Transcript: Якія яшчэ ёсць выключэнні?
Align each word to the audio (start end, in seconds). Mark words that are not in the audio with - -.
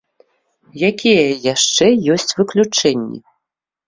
Якія 0.89 1.25
яшчэ 1.53 1.85
ёсць 2.13 2.33
выключэнні? 2.39 3.19